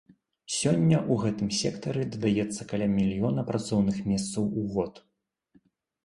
[0.59, 4.93] Сёння ў гэтым сектары дадаецца каля мільёна працоўных месцаў у год.